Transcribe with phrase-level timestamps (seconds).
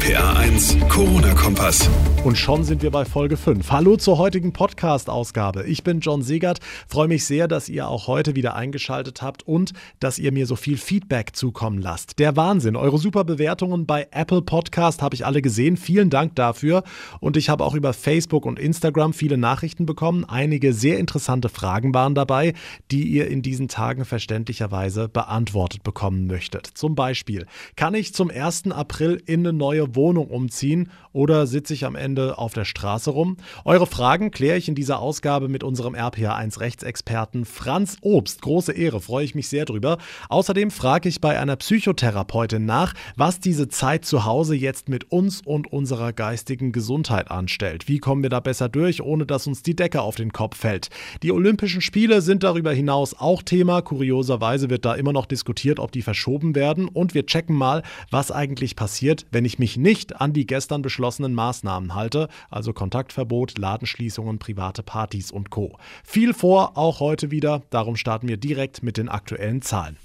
[0.00, 1.90] RPA 1, Corona-Kompass.
[2.24, 3.70] Und schon sind wir bei Folge 5.
[3.70, 5.64] Hallo zur heutigen Podcast-Ausgabe.
[5.64, 9.72] Ich bin John Segert, freue mich sehr, dass ihr auch heute wieder eingeschaltet habt und
[10.00, 12.18] dass ihr mir so viel Feedback zukommen lasst.
[12.18, 12.76] Der Wahnsinn.
[12.76, 15.76] Eure super Bewertungen bei Apple Podcast habe ich alle gesehen.
[15.76, 16.82] Vielen Dank dafür.
[17.20, 20.24] Und ich habe auch über Facebook und Instagram viele Nachrichten bekommen.
[20.26, 22.54] Einige sehr interessante Fragen waren dabei,
[22.90, 26.66] die ihr in diesen Tagen verständlicherweise beantwortet bekommen möchtet.
[26.66, 27.46] Zum Beispiel,
[27.76, 28.70] kann ich zum 1.
[28.72, 33.36] April in eine neue Wohnung umziehen oder sitze ich am Ende auf der Straße rum?
[33.64, 38.42] Eure Fragen kläre ich in dieser Ausgabe mit unserem RPA1 Rechtsexperten Franz Obst.
[38.42, 39.98] Große Ehre, freue ich mich sehr drüber.
[40.28, 45.40] Außerdem frage ich bei einer Psychotherapeutin nach, was diese Zeit zu Hause jetzt mit uns
[45.44, 47.88] und unserer geistigen Gesundheit anstellt.
[47.88, 50.88] Wie kommen wir da besser durch, ohne dass uns die Decke auf den Kopf fällt?
[51.22, 53.82] Die Olympischen Spiele sind darüber hinaus auch Thema.
[53.82, 56.88] Kurioserweise wird da immer noch diskutiert, ob die verschoben werden.
[56.88, 61.34] Und wir checken mal, was eigentlich passiert, wenn ich mich nicht an die gestern beschlossenen
[61.34, 65.78] Maßnahmen halte, also Kontaktverbot, Ladenschließungen, private Partys und Co.
[66.04, 69.96] Viel vor, auch heute wieder, darum starten wir direkt mit den aktuellen Zahlen.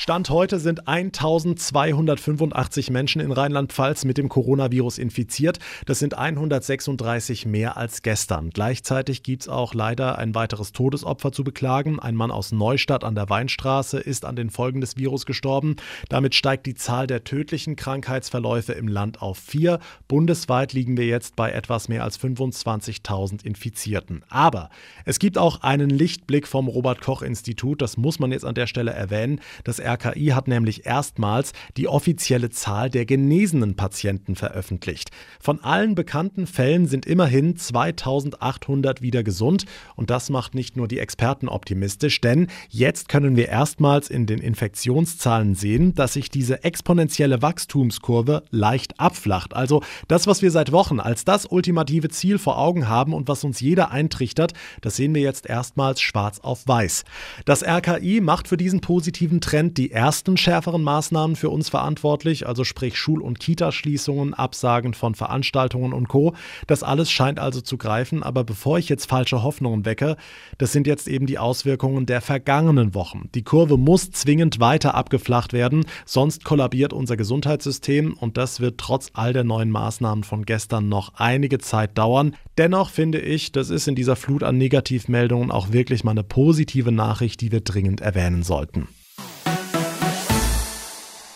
[0.00, 5.58] Stand heute sind 1285 Menschen in Rheinland-Pfalz mit dem Coronavirus infiziert.
[5.84, 8.48] Das sind 136 mehr als gestern.
[8.48, 12.00] Gleichzeitig gibt es auch leider ein weiteres Todesopfer zu beklagen.
[12.00, 15.76] Ein Mann aus Neustadt an der Weinstraße ist an den Folgen des Virus gestorben.
[16.08, 19.80] Damit steigt die Zahl der tödlichen Krankheitsverläufe im Land auf vier.
[20.08, 24.24] Bundesweit liegen wir jetzt bei etwas mehr als 25.000 Infizierten.
[24.30, 24.70] Aber
[25.04, 27.82] es gibt auch einen Lichtblick vom Robert-Koch-Institut.
[27.82, 29.42] Das muss man jetzt an der Stelle erwähnen.
[29.64, 35.10] Das RKI hat nämlich erstmals die offizielle Zahl der genesenen Patienten veröffentlicht.
[35.40, 39.64] Von allen bekannten Fällen sind immerhin 2800 wieder gesund
[39.96, 44.38] und das macht nicht nur die Experten optimistisch, denn jetzt können wir erstmals in den
[44.38, 49.54] Infektionszahlen sehen, dass sich diese exponentielle Wachstumskurve leicht abflacht.
[49.54, 53.44] Also das, was wir seit Wochen als das ultimative Ziel vor Augen haben und was
[53.44, 57.04] uns jeder eintrichtert, das sehen wir jetzt erstmals schwarz auf weiß.
[57.44, 62.64] Das RKI macht für diesen positiven Trend die ersten schärferen Maßnahmen für uns verantwortlich, also
[62.64, 66.34] sprich Schul- und Kitaschließungen, Absagen von Veranstaltungen und Co.
[66.66, 70.18] Das alles scheint also zu greifen, aber bevor ich jetzt falsche Hoffnungen wecke,
[70.58, 73.30] das sind jetzt eben die Auswirkungen der vergangenen Wochen.
[73.34, 79.08] Die Kurve muss zwingend weiter abgeflacht werden, sonst kollabiert unser Gesundheitssystem und das wird trotz
[79.14, 82.36] all der neuen Maßnahmen von gestern noch einige Zeit dauern.
[82.58, 86.92] Dennoch finde ich, das ist in dieser Flut an Negativmeldungen auch wirklich mal eine positive
[86.92, 88.86] Nachricht, die wir dringend erwähnen sollten.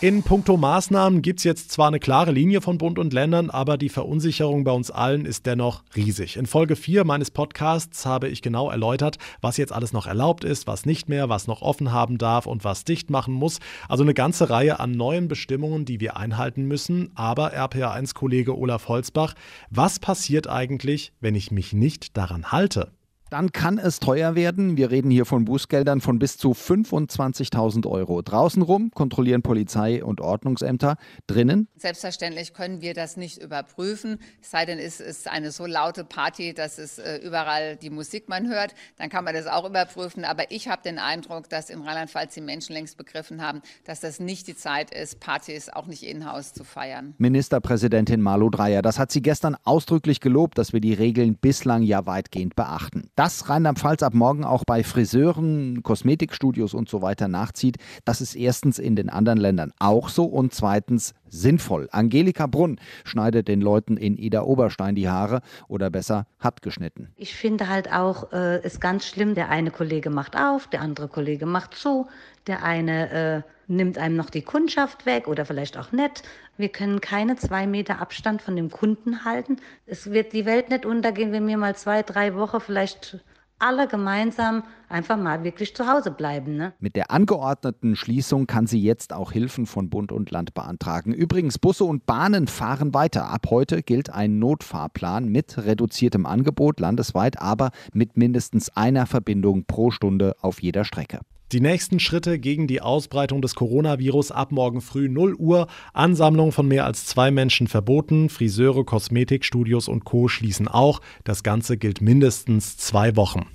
[0.05, 3.75] In puncto Maßnahmen gibt es jetzt zwar eine klare Linie von Bund und Ländern, aber
[3.75, 6.37] die Verunsicherung bei uns allen ist dennoch riesig.
[6.37, 10.67] In Folge 4 meines Podcasts habe ich genau erläutert, was jetzt alles noch erlaubt ist,
[10.67, 13.57] was nicht mehr, was noch offen haben darf und was dicht machen muss.
[13.89, 17.09] Also eine ganze Reihe an neuen Bestimmungen, die wir einhalten müssen.
[17.15, 19.33] Aber RPA1-Kollege Olaf Holzbach,
[19.71, 22.91] was passiert eigentlich, wenn ich mich nicht daran halte?
[23.29, 24.77] Dann kann es teuer werden.
[24.77, 28.21] Wir reden hier von Bußgeldern von bis zu 25.000 Euro.
[28.21, 30.97] Draußen rum kontrollieren Polizei und Ordnungsämter.
[31.27, 31.67] Drinnen?
[31.75, 34.19] Selbstverständlich können wir das nicht überprüfen.
[34.41, 38.29] Es sei denn, es ist eine so laute Party, dass es äh, überall die Musik
[38.29, 38.75] man hört.
[38.97, 40.23] Dann kann man das auch überprüfen.
[40.23, 44.19] Aber ich habe den Eindruck, dass in Rheinland-Pfalz die Menschen längst begriffen haben, dass das
[44.19, 47.15] nicht die Zeit ist, Partys auch nicht in-house zu feiern.
[47.17, 52.05] Ministerpräsidentin Malu Dreyer, das hat sie gestern ausdrücklich gelobt, dass wir die Regeln bislang ja
[52.05, 53.09] weitgehend beachten.
[53.25, 58.77] Dass Rheinland-Pfalz ab morgen auch bei Friseuren, Kosmetikstudios und so weiter nachzieht, das ist erstens
[58.77, 61.89] in den anderen Ländern auch so und zweitens sinnvoll.
[61.91, 67.13] Angelika Brunn schneidet den Leuten in Ida Oberstein die Haare oder besser hat geschnitten.
[67.15, 71.07] Ich finde halt auch, äh, ist ganz schlimm, der eine Kollege macht auf, der andere
[71.07, 72.05] Kollege macht zu,
[72.47, 76.23] der eine äh, nimmt einem noch die Kundschaft weg oder vielleicht auch nicht.
[76.57, 79.57] Wir können keine zwei Meter Abstand von dem Kunden halten.
[79.85, 83.19] Es wird die Welt nicht untergehen, wenn wir mal zwei, drei Wochen vielleicht
[83.57, 86.57] alle gemeinsam einfach mal wirklich zu Hause bleiben.
[86.57, 86.73] Ne?
[86.79, 91.13] Mit der angeordneten Schließung kann sie jetzt auch Hilfen von Bund und Land beantragen.
[91.13, 93.29] Übrigens, Busse und Bahnen fahren weiter.
[93.29, 99.89] Ab heute gilt ein Notfahrplan mit reduziertem Angebot landesweit, aber mit mindestens einer Verbindung pro
[99.89, 101.21] Stunde auf jeder Strecke.
[101.55, 105.67] Die nächsten Schritte gegen die Ausbreitung des Coronavirus ab morgen früh 0 Uhr.
[105.93, 108.27] Ansammlung von mehr als zwei Menschen verboten.
[108.27, 110.27] Friseure, Kosmetikstudios und Co.
[110.27, 110.99] schließen auch.
[111.23, 113.45] Das Ganze gilt mindestens zwei Wochen.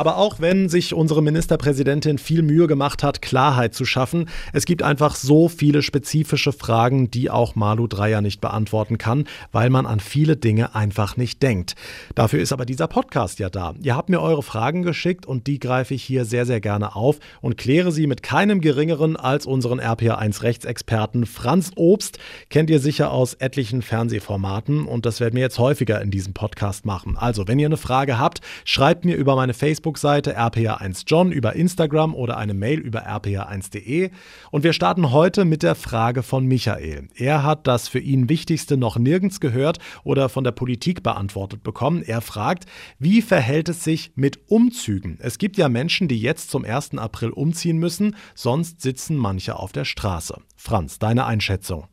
[0.00, 4.82] Aber auch wenn sich unsere Ministerpräsidentin viel Mühe gemacht hat, Klarheit zu schaffen, es gibt
[4.82, 10.00] einfach so viele spezifische Fragen, die auch Malu Dreyer nicht beantworten kann, weil man an
[10.00, 11.74] viele Dinge einfach nicht denkt.
[12.14, 13.74] Dafür ist aber dieser Podcast ja da.
[13.82, 17.18] Ihr habt mir eure Fragen geschickt und die greife ich hier sehr, sehr gerne auf
[17.42, 22.18] und kläre sie mit keinem geringeren als unseren RPA1 Rechtsexperten Franz Obst.
[22.48, 26.86] Kennt ihr sicher aus etlichen Fernsehformaten und das werden wir jetzt häufiger in diesem Podcast
[26.86, 27.18] machen.
[27.18, 32.14] Also, wenn ihr eine Frage habt, schreibt mir über meine Facebook Facebook-Seite rpa1john, über Instagram
[32.14, 34.10] oder eine Mail über rpa1.de.
[34.50, 37.08] Und wir starten heute mit der Frage von Michael.
[37.16, 42.02] Er hat das für ihn Wichtigste noch nirgends gehört oder von der Politik beantwortet bekommen.
[42.02, 42.66] Er fragt,
[42.98, 45.18] wie verhält es sich mit Umzügen?
[45.20, 46.96] Es gibt ja Menschen, die jetzt zum 1.
[46.98, 50.40] April umziehen müssen, sonst sitzen manche auf der Straße.
[50.56, 51.88] Franz, deine Einschätzung.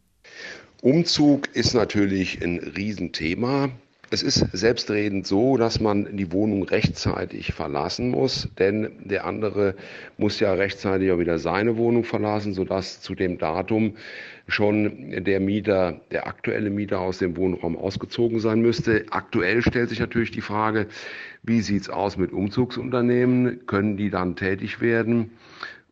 [0.82, 3.72] Umzug ist natürlich ein Riesenthema.
[4.10, 9.76] Es ist selbstredend so, dass man die Wohnung rechtzeitig verlassen muss, denn der andere
[10.18, 13.98] muss ja rechtzeitig auch wieder seine Wohnung verlassen, sodass zu dem Datum
[14.48, 19.06] schon der Mieter, der aktuelle Mieter aus dem Wohnraum ausgezogen sein müsste.
[19.10, 20.88] Aktuell stellt sich natürlich die Frage,
[21.44, 23.66] wie sieht's aus mit Umzugsunternehmen?
[23.66, 25.32] Können die dann tätig werden?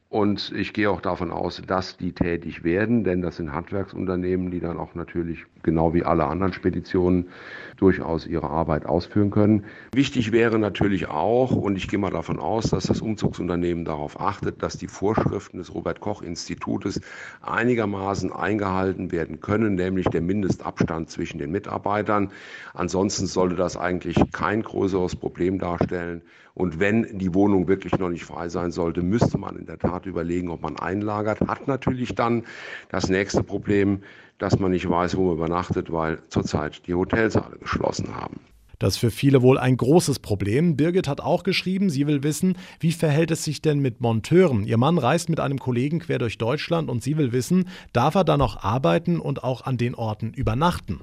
[0.10, 4.60] Und ich gehe auch davon aus, dass die tätig werden, denn das sind Handwerksunternehmen, die
[4.60, 7.30] dann auch natürlich genau wie alle anderen Speditionen
[7.78, 9.66] durchaus ihre Arbeit ausführen können.
[9.94, 14.62] Wichtig wäre natürlich auch, und ich gehe mal davon aus, dass das Umzugsunternehmen darauf achtet,
[14.62, 17.02] dass die Vorschriften des Robert Koch Institutes
[17.42, 22.32] einigermaßen eingehalten werden können, nämlich der Mindestabstand zwischen den Mitarbeitern.
[22.76, 26.22] Ansonsten sollte das eigentlich kein größeres Problem darstellen.
[26.54, 30.05] Und wenn die Wohnung wirklich noch nicht frei sein sollte, müsste man in der Tat
[30.06, 31.42] überlegen, ob man einlagert.
[31.42, 32.44] Hat natürlich dann
[32.90, 34.02] das nächste Problem,
[34.38, 38.40] dass man nicht weiß, wo man übernachtet, weil zurzeit die Hotels alle geschlossen haben.
[38.80, 40.76] Das ist für viele wohl ein großes Problem.
[40.76, 44.66] Birgit hat auch geschrieben, sie will wissen, wie verhält es sich denn mit Monteuren?
[44.66, 48.26] Ihr Mann reist mit einem Kollegen quer durch Deutschland und sie will wissen, darf er
[48.26, 51.00] da noch arbeiten und auch an den Orten übernachten?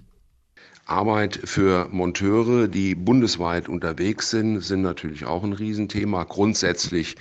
[0.86, 6.24] Arbeit für Monteure, die bundesweit unterwegs sind, sind natürlich auch ein Riesenthema.
[6.24, 7.16] Grundsätzlich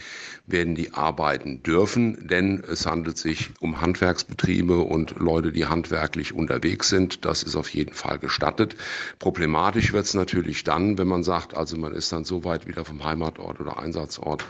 [0.47, 6.89] werden die arbeiten dürfen, denn es handelt sich um Handwerksbetriebe und Leute, die handwerklich unterwegs
[6.89, 7.23] sind.
[7.23, 8.75] Das ist auf jeden Fall gestattet.
[9.19, 12.83] Problematisch wird es natürlich dann, wenn man sagt, also man ist dann so weit wieder
[12.83, 14.43] vom Heimatort oder Einsatzort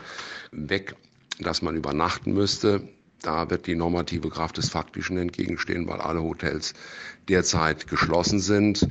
[0.52, 0.96] weg,
[1.38, 2.88] dass man übernachten müsste.
[3.22, 6.74] Da wird die normative Kraft des Faktischen entgegenstehen, weil alle Hotels
[7.28, 8.88] derzeit geschlossen sind.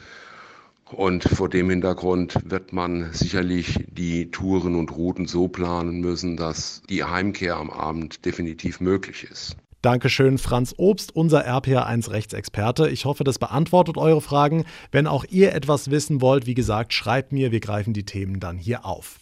[0.92, 6.82] Und vor dem Hintergrund wird man sicherlich die Touren und Routen so planen müssen, dass
[6.90, 9.56] die Heimkehr am Abend definitiv möglich ist.
[9.82, 12.90] Dankeschön, Franz Obst, unser RPA1 Rechtsexperte.
[12.90, 14.66] Ich hoffe, das beantwortet eure Fragen.
[14.92, 18.60] Wenn auch ihr etwas wissen wollt, wie gesagt, schreibt mir, wir greifen die Themen dann
[18.60, 19.21] hier auf.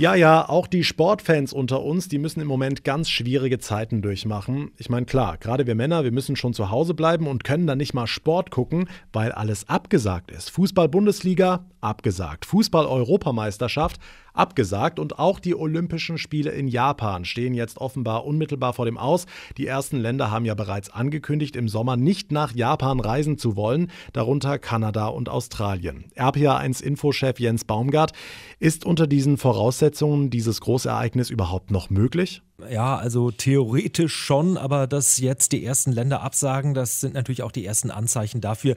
[0.00, 4.70] Ja, ja, auch die Sportfans unter uns, die müssen im Moment ganz schwierige Zeiten durchmachen.
[4.78, 7.76] Ich meine, klar, gerade wir Männer, wir müssen schon zu Hause bleiben und können dann
[7.76, 10.48] nicht mal Sport gucken, weil alles abgesagt ist.
[10.52, 12.46] Fußball-Bundesliga, abgesagt.
[12.46, 14.00] Fußball-Europameisterschaft,
[14.32, 19.26] abgesagt und auch die Olympischen Spiele in Japan stehen jetzt offenbar unmittelbar vor dem Aus.
[19.56, 23.90] Die ersten Länder haben ja bereits angekündigt, im Sommer nicht nach Japan reisen zu wollen,
[24.12, 26.04] darunter Kanada und Australien.
[26.16, 28.12] RPA1 Infochef Jens Baumgart,
[28.58, 32.42] ist unter diesen Voraussetzungen dieses Großereignis überhaupt noch möglich?
[32.70, 37.52] Ja, also theoretisch schon, aber dass jetzt die ersten Länder absagen, das sind natürlich auch
[37.52, 38.76] die ersten Anzeichen dafür,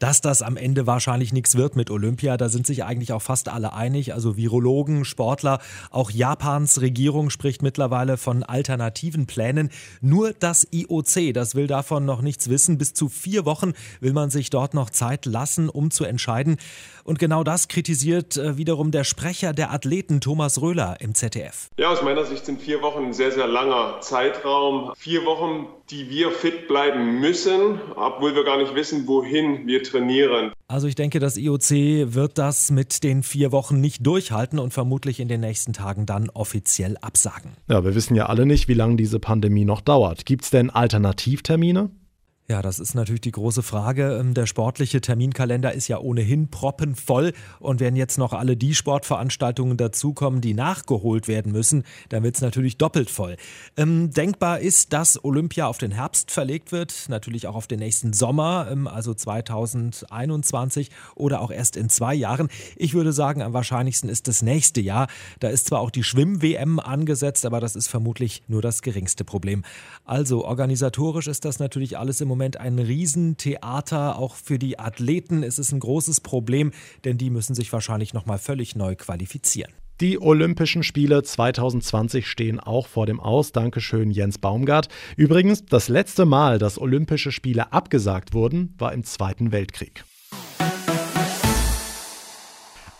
[0.00, 2.36] dass das am Ende wahrscheinlich nichts wird mit Olympia.
[2.36, 5.60] Da sind sich eigentlich auch fast alle einig, also Virologen, Sportler.
[5.90, 9.70] Auch Japans Regierung spricht mittlerweile von alternativen Plänen.
[10.00, 12.78] Nur das IOC, das will davon noch nichts wissen.
[12.78, 16.56] Bis zu vier Wochen will man sich dort noch Zeit lassen, um zu entscheiden.
[17.04, 21.68] Und genau das kritisiert äh, wiederum der Sprecher der Athleten Thomas Röhler im ZDF.
[21.78, 24.92] Ja, aus meiner Sicht sind vier Wochen ein sehr, sehr langer Zeitraum.
[24.96, 30.52] Vier Wochen, die wir fit bleiben müssen, obwohl wir gar nicht wissen, wohin wir trainieren.
[30.68, 35.18] Also ich denke, das IOC wird das mit den vier Wochen nicht durchhalten und vermutlich
[35.18, 37.52] in den nächsten Tagen dann offiziell absagen.
[37.68, 40.26] Ja, wir wissen ja alle nicht, wie lange diese Pandemie noch dauert.
[40.26, 41.90] Gibt es denn Alternativtermine?
[42.50, 44.18] Ja, das ist natürlich die große Frage.
[44.18, 47.32] Ähm, der sportliche Terminkalender ist ja ohnehin proppenvoll.
[47.60, 52.42] Und wenn jetzt noch alle die Sportveranstaltungen dazukommen, die nachgeholt werden müssen, dann wird es
[52.42, 53.36] natürlich doppelt voll.
[53.76, 58.12] Ähm, denkbar ist, dass Olympia auf den Herbst verlegt wird, natürlich auch auf den nächsten
[58.12, 62.48] Sommer, ähm, also 2021 oder auch erst in zwei Jahren.
[62.74, 65.06] Ich würde sagen, am wahrscheinlichsten ist das nächste Jahr.
[65.38, 69.62] Da ist zwar auch die Schwimm-WM angesetzt, aber das ist vermutlich nur das geringste Problem.
[70.04, 74.18] Also organisatorisch ist das natürlich alles im Moment Moment ein Riesentheater.
[74.18, 76.72] Auch für die Athleten ist es ein großes Problem,
[77.04, 79.70] denn die müssen sich wahrscheinlich nochmal völlig neu qualifizieren.
[80.00, 83.52] Die Olympischen Spiele 2020 stehen auch vor dem Aus.
[83.52, 84.88] Dankeschön, Jens Baumgart.
[85.18, 90.02] Übrigens, das letzte Mal, dass Olympische Spiele abgesagt wurden, war im Zweiten Weltkrieg.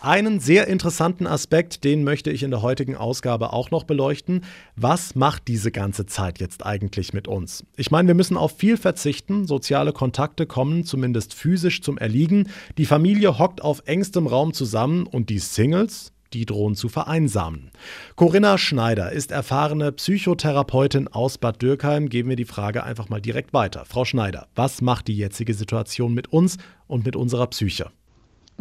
[0.03, 4.43] Einen sehr interessanten Aspekt, den möchte ich in der heutigen Ausgabe auch noch beleuchten.
[4.75, 7.63] Was macht diese ganze Zeit jetzt eigentlich mit uns?
[7.77, 9.45] Ich meine, wir müssen auf viel verzichten.
[9.45, 12.49] Soziale Kontakte kommen zumindest physisch zum Erliegen.
[12.79, 17.69] Die Familie hockt auf engstem Raum zusammen und die Singles, die drohen zu vereinsamen.
[18.15, 22.09] Corinna Schneider ist erfahrene Psychotherapeutin aus Bad Dürkheim.
[22.09, 23.85] Geben wir die Frage einfach mal direkt weiter.
[23.85, 27.91] Frau Schneider, was macht die jetzige Situation mit uns und mit unserer Psyche?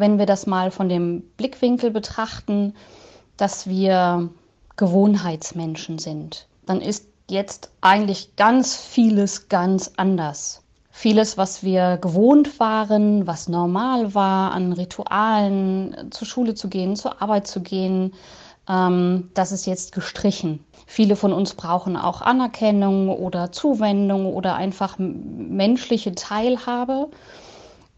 [0.01, 2.75] Wenn wir das mal von dem Blickwinkel betrachten,
[3.37, 4.31] dass wir
[4.79, 10.63] Gewohnheitsmenschen sind, dann ist jetzt eigentlich ganz vieles ganz anders.
[10.91, 17.21] Vieles, was wir gewohnt waren, was normal war, an Ritualen, zur Schule zu gehen, zur
[17.21, 18.15] Arbeit zu gehen,
[18.71, 20.65] ähm, das ist jetzt gestrichen.
[20.87, 27.11] Viele von uns brauchen auch Anerkennung oder Zuwendung oder einfach menschliche Teilhabe.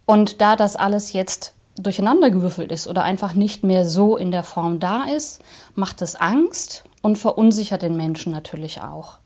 [0.04, 4.78] Und da das alles jetzt durcheinandergewürfelt ist oder einfach nicht mehr so in der Form
[4.80, 5.40] da ist,
[5.74, 9.18] macht es Angst und verunsichert den Menschen natürlich auch.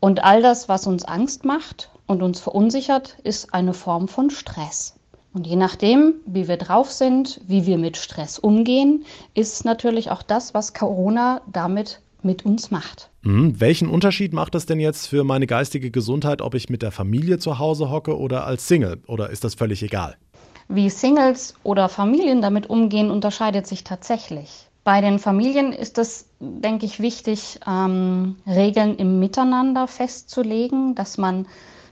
[0.00, 4.94] Und all das, was uns Angst macht und uns verunsichert, ist eine Form von Stress.
[5.32, 9.04] Und je nachdem, wie wir drauf sind, wie wir mit Stress umgehen,
[9.34, 13.10] ist natürlich auch das, was Corona damit mit uns macht.
[13.22, 13.60] Mhm.
[13.60, 17.38] Welchen Unterschied macht das denn jetzt für meine geistige Gesundheit, ob ich mit der Familie
[17.38, 19.00] zu Hause hocke oder als Single?
[19.06, 20.16] Oder ist das völlig egal?
[20.68, 24.68] Wie Singles oder Familien damit umgehen, unterscheidet sich tatsächlich.
[24.84, 31.46] Bei den Familien ist es, denke ich, wichtig, ähm, Regeln im Miteinander festzulegen, dass man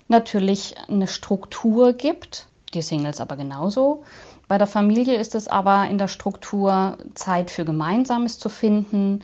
[0.09, 4.05] natürlich eine Struktur gibt, die Singles aber genauso.
[4.49, 9.23] Bei der Familie ist es aber in der Struktur Zeit für Gemeinsames zu finden,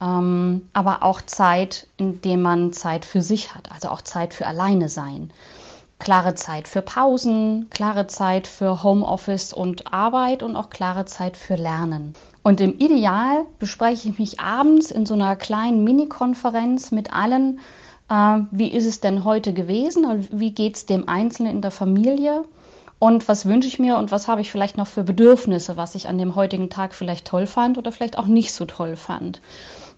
[0.00, 4.88] ähm, aber auch Zeit, indem man Zeit für sich hat, also auch Zeit für Alleine
[4.88, 5.30] sein.
[6.00, 11.56] Klare Zeit für Pausen, klare Zeit für Homeoffice und Arbeit und auch klare Zeit für
[11.56, 12.14] Lernen.
[12.42, 17.60] Und im Ideal bespreche ich mich abends in so einer kleinen Mini-Konferenz mit allen,
[18.08, 21.70] äh, wie ist es denn heute gewesen und wie geht es dem Einzelnen in der
[21.70, 22.44] Familie
[22.98, 26.08] und was wünsche ich mir und was habe ich vielleicht noch für Bedürfnisse, was ich
[26.08, 29.42] an dem heutigen Tag vielleicht toll fand oder vielleicht auch nicht so toll fand.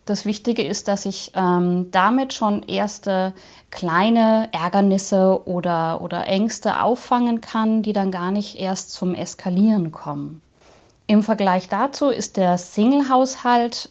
[0.04, 3.32] Das Wichtige ist, dass ich ähm, damit schon erste
[3.70, 10.42] kleine Ärgernisse oder, oder Ängste auffangen kann, die dann gar nicht erst zum Eskalieren kommen.
[11.06, 13.90] Im Vergleich dazu ist der Single-Haushalt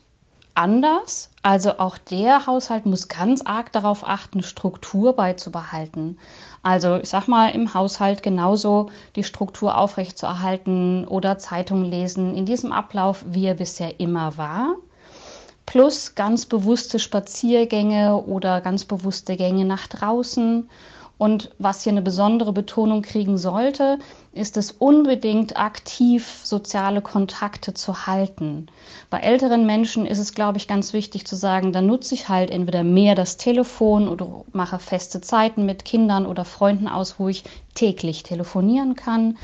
[0.53, 1.29] anders.
[1.43, 6.19] Also auch der Haushalt muss ganz arg darauf achten, Struktur beizubehalten.
[6.61, 12.71] Also ich sag mal, im Haushalt genauso die Struktur aufrechtzuerhalten oder Zeitung lesen in diesem
[12.71, 14.75] Ablauf, wie er bisher immer war.
[15.65, 20.69] Plus ganz bewusste Spaziergänge oder ganz bewusste Gänge nach draußen
[21.21, 23.99] und was hier eine besondere Betonung kriegen sollte,
[24.33, 28.65] ist es unbedingt aktiv soziale Kontakte zu halten.
[29.11, 32.49] Bei älteren Menschen ist es, glaube ich, ganz wichtig zu sagen, da nutze ich halt
[32.49, 37.43] entweder mehr das Telefon oder mache feste Zeiten mit Kindern oder Freunden aus, wo ich
[37.75, 39.37] täglich telefonieren kann.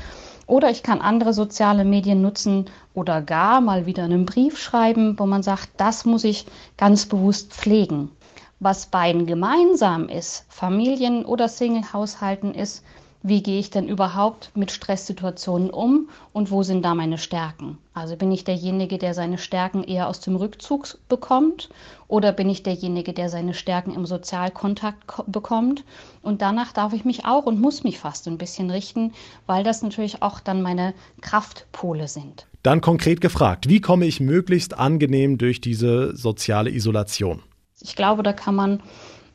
[0.48, 2.64] Oder ich kann andere soziale Medien nutzen
[2.94, 6.46] oder gar mal wieder einen Brief schreiben, wo man sagt, das muss ich
[6.78, 8.10] ganz bewusst pflegen.
[8.58, 12.82] Was beiden gemeinsam ist, Familien oder Single-Haushalten, ist,
[13.22, 17.78] wie gehe ich denn überhaupt mit Stresssituationen um und wo sind da meine Stärken?
[17.92, 21.68] Also bin ich derjenige, der seine Stärken eher aus dem Rückzug bekommt
[22.06, 25.84] oder bin ich derjenige, der seine Stärken im Sozialkontakt bekommt?
[26.22, 29.12] Und danach darf ich mich auch und muss mich fast ein bisschen richten,
[29.46, 32.46] weil das natürlich auch dann meine Kraftpole sind.
[32.62, 37.42] Dann konkret gefragt, wie komme ich möglichst angenehm durch diese soziale Isolation?
[37.80, 38.82] Ich glaube, da kann man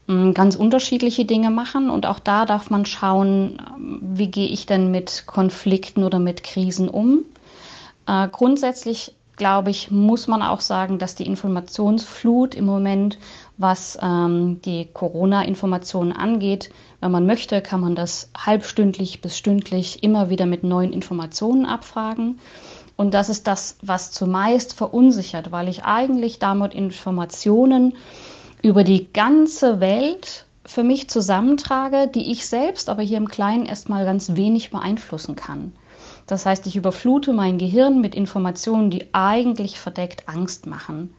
[0.07, 3.57] ganz unterschiedliche Dinge machen und auch da darf man schauen,
[4.01, 7.23] wie gehe ich denn mit Konflikten oder mit Krisen um.
[8.05, 13.17] Äh, grundsätzlich glaube ich, muss man auch sagen, dass die Informationsflut im Moment,
[13.57, 16.69] was ähm, die Corona-Informationen angeht,
[16.99, 22.39] wenn man möchte, kann man das halbstündlich bis stündlich immer wieder mit neuen Informationen abfragen.
[22.95, 27.95] Und das ist das, was zumeist verunsichert, weil ich eigentlich damit Informationen
[28.63, 34.05] über die ganze Welt für mich zusammentrage, die ich selbst aber hier im Kleinen erstmal
[34.05, 35.73] ganz wenig beeinflussen kann.
[36.25, 41.13] Das heißt, ich überflute mein Gehirn mit Informationen, die eigentlich verdeckt Angst machen.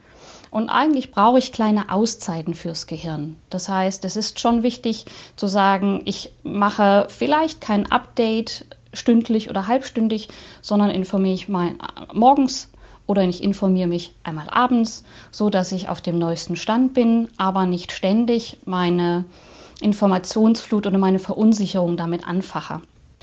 [0.50, 3.36] Und eigentlich brauche ich kleine Auszeiten fürs Gehirn.
[3.50, 5.04] Das heißt, es ist schon wichtig
[5.36, 10.28] zu sagen, ich mache vielleicht kein Update stündlich oder halbstündig,
[10.62, 11.72] sondern informiere mich mal
[12.14, 12.70] morgens
[13.06, 17.66] oder ich informiere mich einmal abends, so dass ich auf dem neuesten Stand bin, aber
[17.66, 19.24] nicht ständig meine
[19.80, 22.80] Informationsflut oder meine Verunsicherung damit anfache.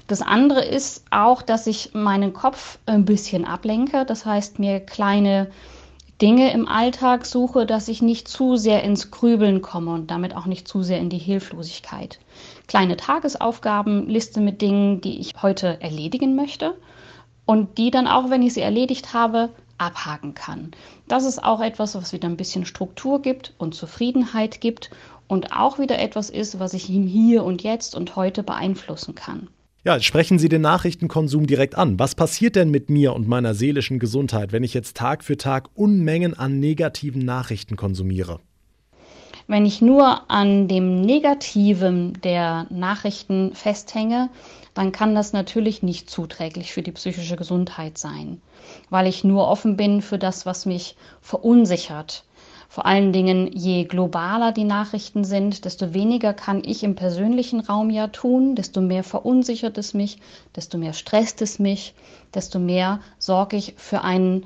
[0.07, 5.49] Das andere ist auch, dass ich meinen Kopf ein bisschen ablenke, das heißt mir kleine
[6.21, 10.45] Dinge im Alltag suche, dass ich nicht zu sehr ins Grübeln komme und damit auch
[10.45, 12.19] nicht zu sehr in die Hilflosigkeit.
[12.67, 16.75] Kleine Tagesaufgaben, Liste mit Dingen, die ich heute erledigen möchte
[17.45, 19.49] und die dann auch, wenn ich sie erledigt habe,
[19.81, 20.71] abhaken kann.
[21.07, 24.91] Das ist auch etwas, was wieder ein bisschen Struktur gibt und Zufriedenheit gibt
[25.27, 29.47] und auch wieder etwas ist, was ich im Hier und Jetzt und heute beeinflussen kann.
[29.83, 31.97] Ja, sprechen Sie den Nachrichtenkonsum direkt an.
[31.97, 35.69] Was passiert denn mit mir und meiner seelischen Gesundheit, wenn ich jetzt Tag für Tag
[35.73, 38.39] Unmengen an negativen Nachrichten konsumiere?
[39.47, 44.29] Wenn ich nur an dem Negativen der Nachrichten festhänge,
[44.73, 48.41] dann kann das natürlich nicht zuträglich für die psychische Gesundheit sein,
[48.89, 52.23] weil ich nur offen bin für das, was mich verunsichert.
[52.69, 57.89] Vor allen Dingen, je globaler die Nachrichten sind, desto weniger kann ich im persönlichen Raum
[57.89, 60.19] ja tun, desto mehr verunsichert es mich,
[60.55, 61.93] desto mehr stresst es mich,
[62.33, 64.45] desto mehr sorge ich für ein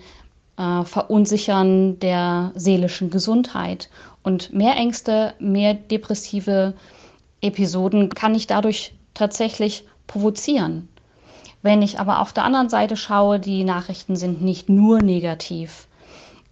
[0.58, 3.90] äh, Verunsichern der seelischen Gesundheit.
[4.25, 6.74] Und mehr Ängste, mehr depressive
[7.41, 10.89] Episoden kann ich dadurch tatsächlich provozieren.
[11.62, 15.88] Wenn ich aber auf der anderen Seite schaue, die Nachrichten sind nicht nur negativ.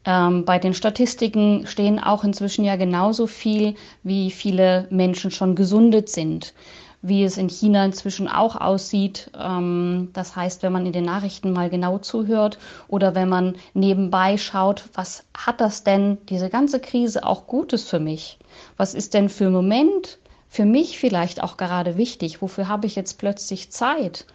[0.06, 6.10] Ähm, bei den Statistiken stehen auch inzwischen ja genauso viel, wie viele Menschen schon gesundet
[6.10, 6.53] sind,
[7.04, 9.30] wie es in China inzwischen auch aussieht.
[9.38, 12.58] Ähm, das heißt, wenn man in den Nachrichten mal genau zuhört
[12.88, 18.00] oder wenn man nebenbei schaut, was hat das denn, diese ganze Krise auch Gutes für
[18.00, 18.40] mich?
[18.78, 20.18] Was ist denn für Moment
[20.48, 22.42] für mich vielleicht auch gerade wichtig?
[22.42, 24.26] Wofür habe ich jetzt plötzlich Zeit?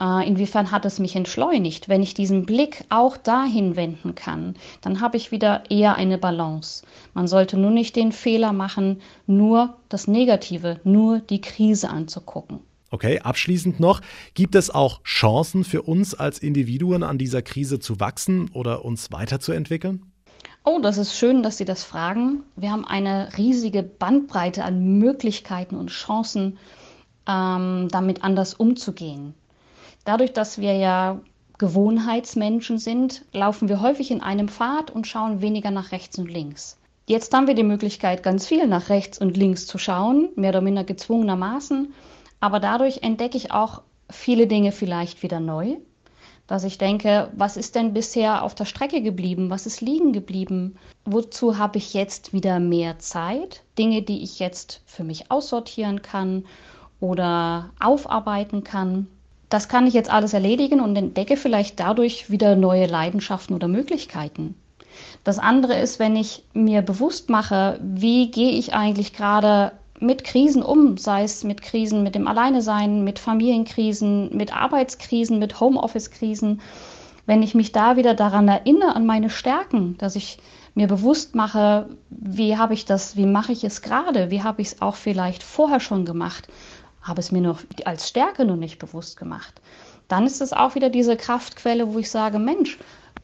[0.00, 1.88] Äh, inwiefern hat es mich entschleunigt?
[1.88, 6.84] Wenn ich diesen Blick auch dahin wenden kann, dann habe ich wieder eher eine Balance.
[7.14, 12.60] Man sollte nur nicht den Fehler machen, nur das Negative, nur die Krise anzugucken.
[12.90, 14.00] Okay, abschließend noch,
[14.32, 19.12] gibt es auch Chancen für uns als Individuen an dieser Krise zu wachsen oder uns
[19.12, 20.10] weiterzuentwickeln?
[20.64, 22.44] Oh, das ist schön, dass Sie das fragen.
[22.56, 26.58] Wir haben eine riesige Bandbreite an Möglichkeiten und Chancen,
[27.26, 29.34] ähm, damit anders umzugehen.
[30.08, 31.20] Dadurch, dass wir ja
[31.58, 36.78] Gewohnheitsmenschen sind, laufen wir häufig in einem Pfad und schauen weniger nach rechts und links.
[37.06, 40.62] Jetzt haben wir die Möglichkeit, ganz viel nach rechts und links zu schauen, mehr oder
[40.62, 41.92] minder gezwungenermaßen.
[42.40, 45.76] Aber dadurch entdecke ich auch viele Dinge vielleicht wieder neu
[46.48, 49.50] dass ich denke, was ist denn bisher auf der Strecke geblieben?
[49.50, 50.78] Was ist liegen geblieben?
[51.04, 53.62] Wozu habe ich jetzt wieder mehr Zeit?
[53.78, 56.46] Dinge, die ich jetzt für mich aussortieren kann
[57.00, 59.08] oder aufarbeiten kann.
[59.48, 64.54] Das kann ich jetzt alles erledigen und entdecke vielleicht dadurch wieder neue Leidenschaften oder Möglichkeiten.
[65.24, 70.62] Das andere ist, wenn ich mir bewusst mache, wie gehe ich eigentlich gerade mit Krisen
[70.62, 76.60] um, sei es mit Krisen mit dem Alleinesein, mit Familienkrisen, mit Arbeitskrisen, mit Homeoffice-Krisen.
[77.26, 80.38] Wenn ich mich da wieder daran erinnere, an meine Stärken, dass ich
[80.74, 84.68] mir bewusst mache, wie habe ich das, wie mache ich es gerade, wie habe ich
[84.68, 86.48] es auch vielleicht vorher schon gemacht,
[87.02, 89.60] habe es mir noch als Stärke noch nicht bewusst gemacht,
[90.08, 92.78] dann ist es auch wieder diese Kraftquelle, wo ich sage, Mensch,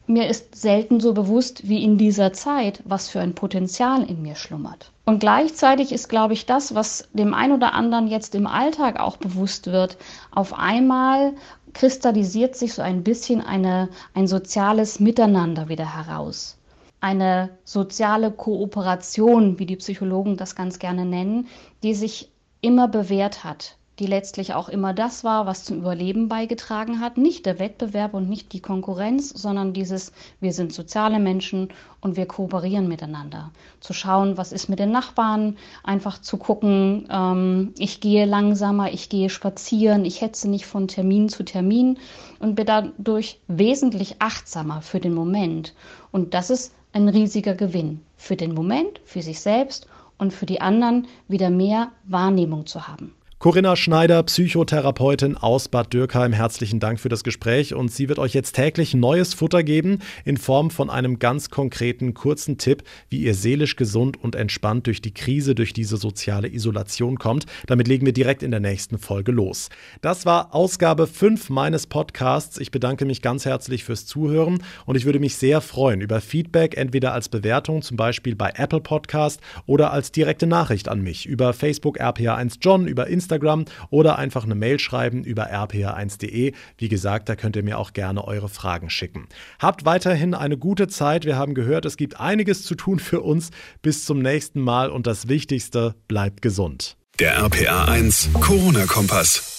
[0.07, 4.35] mir ist selten so bewusst wie in dieser Zeit, was für ein Potenzial in mir
[4.35, 4.93] schlummert.
[5.07, 9.17] Und gleichzeitig ist, glaube ich, das, was dem einen oder anderen jetzt im Alltag auch
[9.17, 9.97] bewusst wird,
[10.31, 11.33] auf einmal
[11.73, 16.59] kristallisiert sich so ein bisschen eine, ein soziales Miteinander wieder heraus.
[17.01, 21.49] Eine soziale Kooperation, wie die Psychologen das ganz gerne nennen,
[21.83, 22.31] die sich
[22.65, 27.19] immer bewährt hat, die letztlich auch immer das war, was zum Überleben beigetragen hat.
[27.19, 31.69] Nicht der Wettbewerb und nicht die Konkurrenz, sondern dieses, wir sind soziale Menschen
[32.01, 33.51] und wir kooperieren miteinander.
[33.81, 39.11] Zu schauen, was ist mit den Nachbarn, einfach zu gucken, ähm, ich gehe langsamer, ich
[39.11, 41.99] gehe spazieren, ich hetze nicht von Termin zu Termin
[42.39, 45.75] und bin dadurch wesentlich achtsamer für den Moment.
[46.13, 49.87] Und das ist ein riesiger Gewinn für den Moment, für sich selbst
[50.19, 53.15] und für die anderen wieder mehr Wahrnehmung zu haben.
[53.45, 58.33] Corinna Schneider, Psychotherapeutin aus Bad Dürkheim, herzlichen Dank für das Gespräch und sie wird euch
[58.33, 63.35] jetzt täglich neues Futter geben in Form von einem ganz konkreten kurzen Tipp, wie ihr
[63.35, 67.45] seelisch gesund und entspannt durch die Krise, durch diese soziale Isolation kommt.
[67.67, 69.69] Damit legen wir direkt in der nächsten Folge los.
[70.01, 72.57] Das war Ausgabe 5 meines Podcasts.
[72.57, 76.79] Ich bedanke mich ganz herzlich fürs Zuhören und ich würde mich sehr freuen über Feedback,
[76.79, 81.53] entweder als Bewertung, zum Beispiel bei Apple Podcast oder als direkte Nachricht an mich über
[81.53, 86.53] Facebook RPA1 John, über Instagram Instagram oder einfach eine Mail schreiben über rpr1.de.
[86.79, 89.29] Wie gesagt, da könnt ihr mir auch gerne eure Fragen schicken.
[89.59, 91.25] Habt weiterhin eine gute Zeit.
[91.25, 93.51] Wir haben gehört, es gibt einiges zu tun für uns.
[93.83, 96.97] Bis zum nächsten Mal und das Wichtigste, bleibt gesund.
[97.19, 99.54] Der RPA1 Corona-Kompass.